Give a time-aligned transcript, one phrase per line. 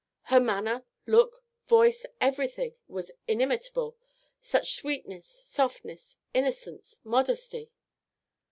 [0.33, 3.97] Her manner, look, voice, everything was inimitable;
[4.41, 7.69] such sweetness, softness, innocence, modesty!